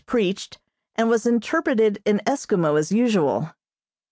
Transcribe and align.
preached, 0.07 0.57
and 0.95 1.09
was 1.09 1.27
interpreted 1.27 2.01
in 2.07 2.19
Eskimo 2.25 2.75
as 2.79 2.91
usual. 2.91 3.53